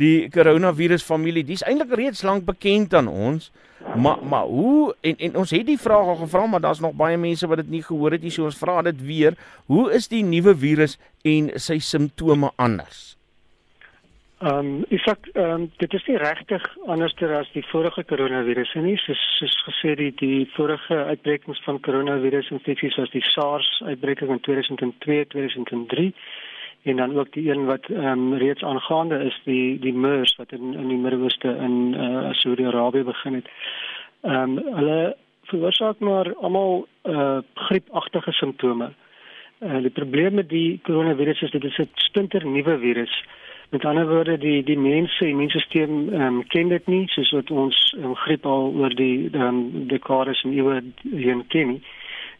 [0.00, 1.44] die koronavirus familie.
[1.44, 3.50] Dis eintlik reeds lank bekend aan ons.
[3.96, 7.16] Maar maar hoe en en ons het die vraag al gevra, maar daar's nog baie
[7.16, 8.30] mense wat dit nie gehoor het nie.
[8.30, 9.38] So ons vra dit weer.
[9.66, 13.16] Hoe is die nuwe virus en sy simptome anders?
[14.40, 18.74] Ehm um, ek sê ehm um, dit is nie regtig anders as die vorige koronavirus
[18.84, 18.96] nie.
[19.06, 24.40] Soos soos gesê die die vorige uitbrekings van koronavirus infeksies was die SARS uitbreking in
[24.40, 26.12] 2002, 2003
[26.82, 30.52] en dan ook die een wat ehm um, reeds aangaande is die die MERS wat
[30.52, 33.48] in in die Midde-Ooste in uh, Saudi-Arabië begin het.
[34.20, 38.92] Ehm um, hulle veroorsaak maar almal eh uh, griepagtige simptome.
[39.58, 43.24] Eh uh, die probleem met die koronavirus is dit is 'n splinter nuwe virus.
[43.68, 47.94] Met ander woorde die die mense immuunstelsel ehm um, ken dit nie soos wat ons
[47.98, 51.82] um, griep al oor die ehm um, dekades en eeue heen ken nie.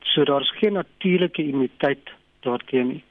[0.00, 3.05] So daar's geen natuurlike immuniteit daarteen nie.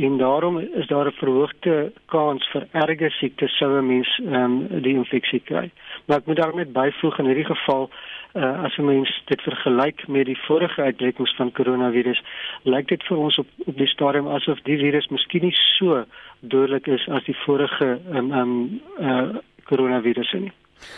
[0.00, 4.82] En daarom is daar 'n verhoogde kans vir erge siektes sou 'n mens ehm um,
[4.82, 5.70] die infeksie kry.
[6.04, 7.90] Maar ek moet daarmee byvoeg in hierdie geval
[8.34, 12.22] uh, as 'n mens dit vergelyk met die vorige uitbrekings van koronavirus,
[12.62, 16.04] lyk dit vir ons op op die stadium asof die virus miskien nie so
[16.40, 19.28] dodelik is as die vorige um um uh
[19.64, 20.52] koronavirus nie.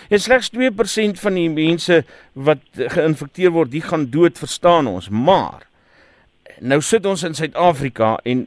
[0.09, 5.69] En slegs 2% van die mense wat geïnfekteer word, die gaan dood, verstaan ons, maar
[6.61, 8.47] nou sit ons in Suid-Afrika en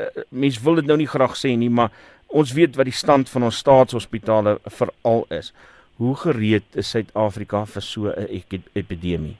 [0.00, 1.90] uh, mense wil dit nou nie graag sê nie, maar
[2.26, 5.52] ons weet wat die stand van ons staatshospitale veral is.
[6.00, 8.42] Hoe gereed is Suid-Afrika vir so 'n
[8.74, 9.36] epidemie?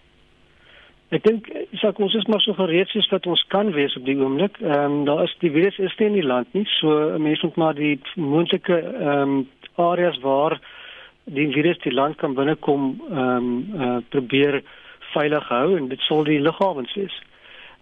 [1.11, 1.49] Ek dink
[1.81, 4.61] sak ons is maar so gereed soos wat ons kan wees op die oomblik.
[4.63, 6.67] Ehm um, daar is die virus is nie in die land nie.
[6.79, 10.61] So mense moet maar die moontlike ehm um, areas waar
[11.25, 14.63] die virus die land kan binnekom ehm um, uh, probeer
[15.11, 17.17] veilig hou en dit sal die lughawens wees.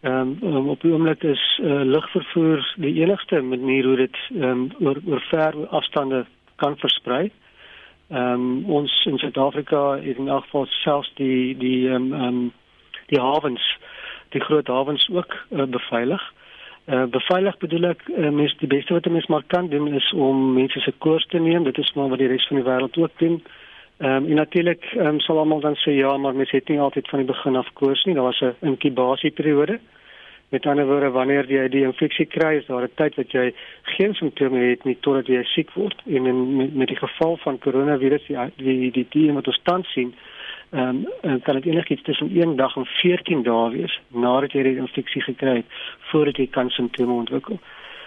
[0.00, 4.68] Ehm um, op die oomblik is uh, lugvervoer die enigste manier hoe dit ehm um,
[4.78, 6.24] oor oor ver afstande
[6.56, 7.30] kan versprei.
[8.08, 12.52] Ehm um, ons in Suid-Afrika het in elk geval selfs die die ehm um, um,
[13.06, 13.76] die hawens,
[14.28, 16.32] die groot hawens ook uh, beveilig.
[16.86, 20.12] Uh, beveilig bedoel ek uh, mens die beste wat 'n mens maar kan doen is
[20.12, 21.64] om mense se koers te neem.
[21.64, 23.42] Dit is maar wat die res van die wêreld ook doen.
[23.98, 27.08] Ehm um, en natuurlik um, sal almal dan sê ja, maar mens het nie altyd
[27.08, 28.14] van die begin af koers nie.
[28.14, 29.78] Daar was 'n inkubasieperiode.
[30.48, 34.14] Met ander woorde, wanneer jy die infeksie kry, is daar 'n tyd wat jy geen
[34.14, 36.02] simptome het nie totdat jy siek word.
[36.06, 39.92] En in met, met die geval van koronavirus, die die die, die wat ons tans
[39.92, 40.14] sien,
[40.70, 44.76] ehm um, kan dit enigiets tussen 1 dag en 14 dae wees nadat jy die
[44.76, 45.66] infeksie gekry het
[46.10, 47.58] voordat jy kan simptome ontwikkel.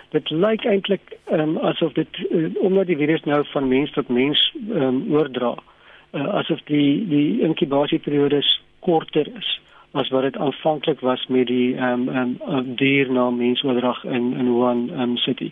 [0.09, 4.07] Dit lyk eintlik ehm um, asof dit uh, omdat die virus nou van mens tot
[4.09, 5.55] mens ehm um, oordra,
[6.11, 8.41] uh, asof die die inkubasieperiode
[8.79, 9.59] korter is
[9.91, 14.53] as wat dit aanvanklik was met die ehm um, um, dier na mensoordrag in in
[14.53, 15.51] Wuhan um, City.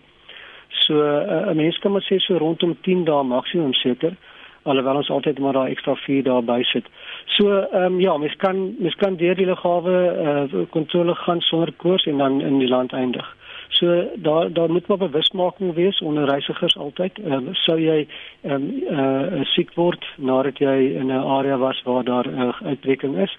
[0.69, 4.15] So uh, 'n mens kan maar sê so rondom 10 dae maksimum seker
[4.63, 6.85] alhoewel ons altyd maar daai ekstra 4 dae bysit.
[7.25, 11.73] So ehm um, ja, mens kan mens kan deur die lughawe uh, kontrole gaan sonder
[11.77, 13.35] koers en dan in die land eindig.
[13.69, 17.19] So daar daar moet maar bewusmaking wees onder reisigers altyd.
[17.19, 18.07] Ehm uh, sou jy
[18.41, 22.61] ehm um, uh, siek word nadat jy in 'n area was waar daar 'n uh,
[22.61, 23.37] uitbreking is,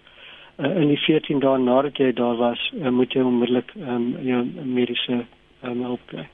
[0.57, 4.45] uh, in die 14 dae nadat jy daar was, uh, moet jy onmiddellik um, jou
[4.65, 5.25] mediese
[5.63, 6.29] um, hulp kry.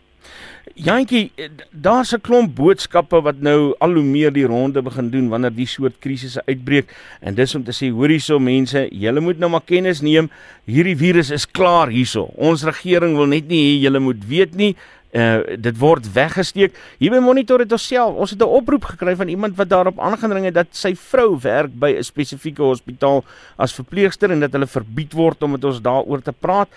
[0.75, 1.33] Jantjie,
[1.71, 5.67] daar's 'n klomp boodskappe wat nou al hoe meer die ronde begin doen wanneer die
[5.67, 9.65] soort krisisse uitbreek en dis om te sê hoor hierso mense, julle moet nou maar
[9.65, 10.29] kennis neem,
[10.67, 12.29] hierdie virus is klaar hierso.
[12.37, 14.77] Ons regering wil net nie hê julle moet weet nie.
[15.15, 16.75] Uh dit word weggesteek.
[16.99, 19.99] Hier by Monitor het ons self, ons het 'n oproep gekry van iemand wat daarop
[19.99, 23.25] aangedring het dat sy vrou werk by 'n spesifieke hospitaal
[23.57, 26.69] as verpleegster en dat hulle verbied word om met ons daaroor te praat.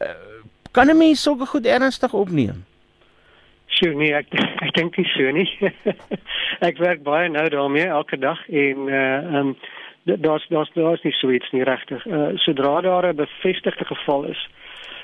[0.00, 0.08] Uh,
[0.70, 2.64] kan 'n mens sulke goed ernstig opneem?
[3.78, 4.32] Sjoe, nee, ek
[4.66, 5.46] ek dink nie so nie.
[6.68, 9.52] ek werk baie nou daarmee elke dag en uh um
[10.08, 12.02] daar's daar's daar's nie so iets nie regtig.
[12.06, 14.40] Uh sodra daar 'n bevestigde geval is,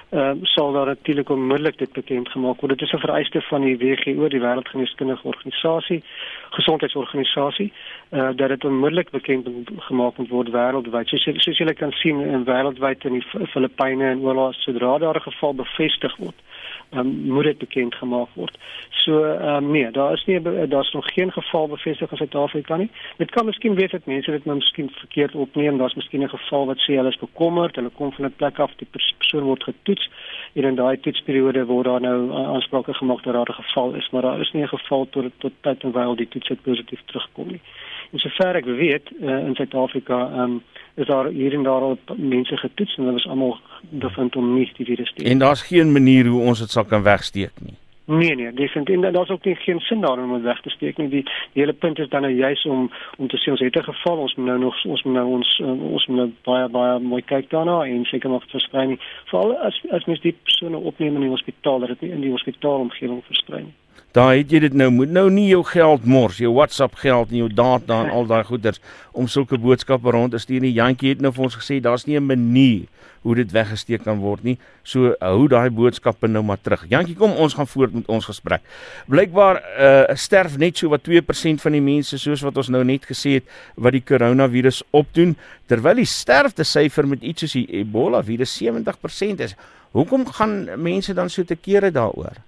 [0.08, 2.78] ehm uh, sal daar natuurlik onmiddellik dit bekend gemaak word.
[2.78, 6.02] Dit is 'n vereiste van die WHO, die Wêreldgeneeskundige Organisasie,
[6.50, 7.72] Gesondheidsorganisasie,
[8.08, 11.08] eh uh, dat dit onmiddellik bekend gemaak moet word wêreldwyd.
[11.08, 15.30] Soos, soos julle kan sien in wêreldwyd in die Filippyne en oral sodra daar 'n
[15.30, 16.38] geval bevestig word,
[16.90, 18.58] um, moet dit bekend gemaak word.
[18.90, 22.90] So ehm um, nee, daar is nie daar's nog geen geval bevestig in Suid-Afrika nie.
[23.16, 25.78] Dit kan miskien wees dat mense dit nou miskien verkeerd opneem.
[25.78, 28.72] Daar's miskien 'n geval wat sê hulle is bekommerd, hulle kom van 'n plek af,
[28.76, 29.93] die persoon word getoets
[30.52, 34.22] en in daai toetsperiode word daar nou aansprake gemaak dat daar 'n geval is, maar
[34.22, 37.60] daar is nie 'n geval tot tot tyd en wyl die toets positief terugkom nie.
[38.12, 40.62] En sover ek weet uh, in Suid-Afrika um,
[40.94, 43.58] is daar hier en daar al mense getoets en hulle was almal
[43.90, 45.30] bevind om nie die virus te hê.
[45.30, 47.74] En daar's geen manier hoe ons dit sal kan wegsteek nie.
[48.06, 51.08] Nee nee, definitief en daar's ook nie geen sin daarin om weg te steek nie.
[51.08, 53.82] Die, die hele punt is dan nou juis om om te sê ons het 'n
[53.82, 57.22] geval, ons moet nou nog ons moet nou ons ons moet nou baie baie mooi
[57.22, 58.98] kyk daarna en seker nog versprei nie.
[59.24, 62.30] Veral as as mens die persone opneem in die hospitaal dat dit nie in die
[62.30, 63.74] hospitaalomgewing versprei nie.
[64.14, 67.36] Daar het jy dit nou moet nou nie jou geld mors, jou WhatsApp geld en
[67.36, 68.78] jou data en al daai goeders
[69.10, 70.70] om sulke boodskappe rond te stuur nie.
[70.76, 72.86] Jantjie het nou vir ons gesê daar's nie 'n manier
[73.24, 74.58] hoe dit weggesteek kan word nie.
[74.84, 76.84] So hou daai boodskappe nou maar terug.
[76.88, 78.62] Jantjie, kom ons gaan voort met ons gesprek.
[79.08, 83.06] Blykbaar uh sterf net so wat 2% van die mense soos wat ons nou net
[83.08, 83.44] gesê het
[83.74, 85.36] wat die koronavirus opdoen,
[85.66, 89.56] terwyl die sterftesyfer met iets soos die Ebola virus 70% is.
[89.96, 92.42] Hoekom gaan mense dan so te kere daaroor?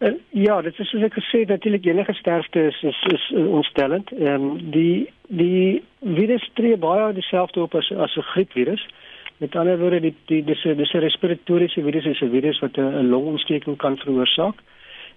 [0.00, 4.08] Uh, ja, dit is soos ek gesê natuurlik enige sterfte is is, is uh, ontstellend.
[4.16, 8.86] Ehm um, die die virus tree baie dieselfde op as as 'n griepvirus.
[9.44, 12.78] Met ander woorde die die dis 'n dis 'n respiratoriese virus, is 'n virus wat
[12.78, 14.56] 'n longontsteking kan veroorsaak.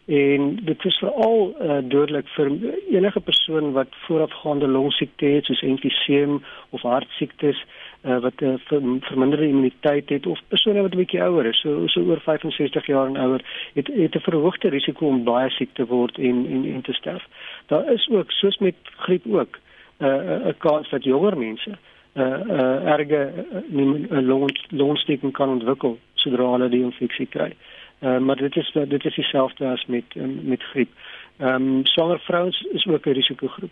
[0.06, 2.52] En dit is veral uh, dodelik vir
[2.92, 7.64] enige persoon wat voorafgaande longsiekte het soos emfyseem of hartsiektes
[8.06, 11.88] uh, wat 'n uh, verminderde immuniteit het of persone wat 'n bietjie ouer is, so
[11.88, 13.42] so oor 65 jaar en ouer,
[13.74, 17.28] het het 'n verhoogde risiko om baie siek te word en en en te sterf.
[17.66, 19.60] Daar is ook soos met griep ook
[20.00, 21.78] 'n uh, 'n kans dat jonger mense
[22.14, 23.32] uh, uh, erge
[23.72, 27.54] uh, long longsteking kan ontwikkel sodra hulle die infeksie kry.
[28.00, 30.90] Uh, maar dit is dit is dieselfde as met met griep.
[31.38, 33.72] Ehm um, swanger vrouens is ook 'n risikogroep.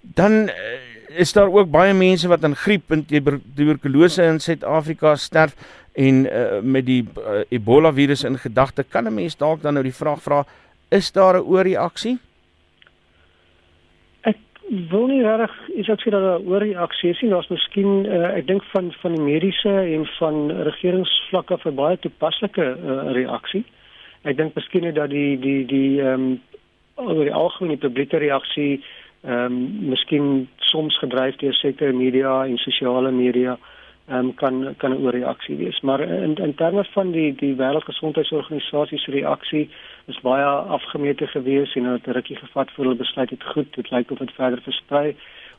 [0.00, 0.52] Dan uh,
[1.08, 5.56] is daar ook baie mense wat aan griep en tuberkulose in Suid-Afrika sterf
[5.96, 9.84] en uh, met die uh, Ebola virus in gedagte kan 'n mens dalk dan nou
[9.84, 10.44] die vraag vra
[10.88, 12.18] is daar 'n oorreaksie?
[14.20, 14.36] Ek
[14.90, 18.36] wil nie reg is ek sê dat daar 'n oorreaksie is nie, daar's miskien uh,
[18.36, 23.64] ek dink van van die mediese en van regeringsvlakke vir baie toepaslike uh, reaksie.
[24.22, 26.40] Ek dink miskien dat die die die ehm um,
[26.96, 28.82] oor die algemene publieke reaksie
[29.26, 33.58] ehm um, miskien soms gedryf deur sekere media en sosiale media
[34.08, 35.80] ehm um, kan kan 'n oorreaksie wees.
[35.80, 39.70] Maar in in terme van die die wêreldgesondheidsorganisasie se reaksie
[40.06, 40.44] is baie
[40.78, 44.18] afgemete gewees en het 'n rukkie gevat voor hulle besluit het goed dit lyk of
[44.18, 45.16] dit verder versprei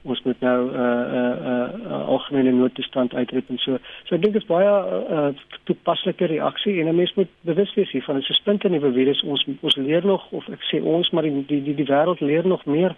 [0.07, 3.77] ons moet nou 'n uh, 'n uh, 'n uh, uh, algemene noodtoestand uitroep en so.
[4.03, 5.27] So ek dink dit is baie 'n uh,
[5.63, 8.15] toepaslike reaksie en 'n mens moet bewus wees hiervan.
[8.15, 11.09] Dit is 'n spinte in die virus ons ons leer nog of ek sê ons
[11.09, 12.95] maar die die die, die wêreld leer nog meer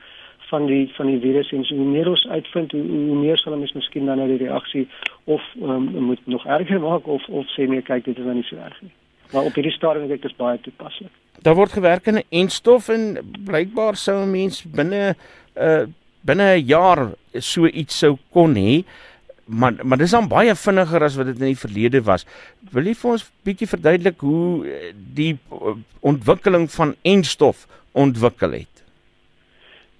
[0.49, 3.53] van die van die virus en so hoe meer ons uitvind hoe, hoe meer sal
[3.57, 4.87] ons miskien dan nou die reaksie
[5.23, 8.47] of um, moet nog erger maak of of sê nee kyk dit is nou nie
[8.49, 8.93] so erg nie.
[9.33, 11.13] Maar op hierdie stadium dink ek dit is baie toepaslik.
[11.45, 15.15] Daar word gewerk in 'n enstof en blykbaar sou 'n mens binne 'n
[15.61, 15.85] uh,
[16.21, 18.83] binne 'n jaar so iets sou kon hê.
[19.45, 22.25] Maar maar dis dan baie vinniger as wat dit in die verlede was.
[22.71, 24.65] Wil jy vir ons bietjie verduidelik hoe
[25.13, 25.37] die
[25.99, 28.78] ontwikkeling van enstof ontwikkel het?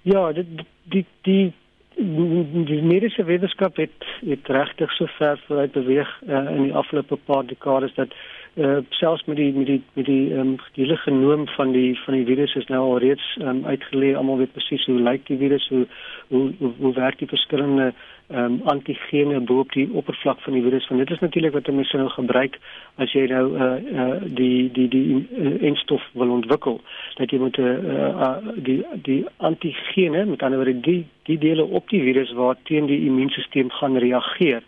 [0.02, 0.46] Ja, dit
[0.84, 1.52] die die
[1.94, 7.16] die, die mediese wetenskap het het regtig so ver vooruit beweeg uh, in die afgelope
[7.16, 8.14] paar dekades dat
[8.54, 12.14] uh, selfs met die met die met die ehm um, die genoom van die van
[12.14, 14.16] die virus is nou al reeds um, uitgeleer.
[14.16, 15.86] Almal weet presies hoe lyk die virus, hoe
[16.28, 17.92] hoe hoe, hoe werk die verskillende
[18.28, 20.88] ehm um, antigene bo op die oppervlak van die virus.
[20.88, 22.58] Want dit is natuurlik wat mense nou gebruik
[22.94, 23.70] as jy nou uh,
[24.02, 25.26] uh die die die
[25.60, 26.80] enstof wil ontwikkel.
[27.14, 31.64] Dat jy moet 'n uh, uh, die die antigene, met ander woorde die die dele
[31.64, 34.62] op die virus waar teen die immuunstelsel gaan reageer.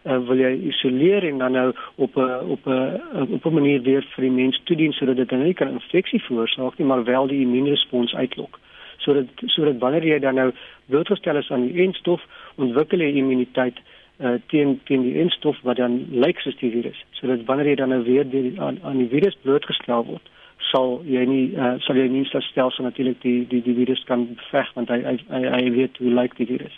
[0.00, 4.06] Uh, wil jy isoleer en dan nou op 'n op 'n op 'n manier weer
[4.14, 7.40] vir die mens toedien sodat dit nou nie kan infeksie veroorsaak nie, maar wel die
[7.40, 8.58] immuunrespons uitlok
[9.00, 10.50] sodat sodat wanneer jy dan nou
[10.86, 13.78] blootgestel is aan die enstof, ontwikkel jy immuniteit
[14.20, 16.98] uh, teen teen die enstof wat dan lyk soos die virus.
[17.20, 20.30] Sodat wanneer jy dan nou weer die, aan aan die virus blootgestel word,
[20.70, 24.70] sal jy nie uh, sal jy nie stelsel natuurlik die die die virus kan beveg
[24.76, 26.76] want hy hy, hy, hy weet hoe lyk die virus.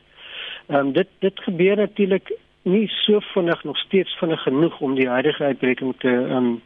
[0.68, 5.08] Ehm um, dit dit gebeur natuurlik nie so vinnig nog steeds vinnig genoeg om die
[5.08, 6.62] huidige uitbreking te um,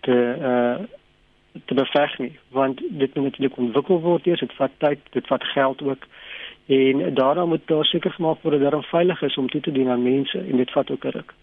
[0.00, 0.86] te uh
[1.64, 2.38] te beveg nie.
[2.48, 6.04] Want dit moet natuurlik ontwikkel word eers dit vat tyd dit vat geld ook.
[6.66, 9.88] En daarom moet daar seker gemaak word dat dit veilig is om toe te dien
[9.88, 11.34] aan mense en dit vat ook 'n ruk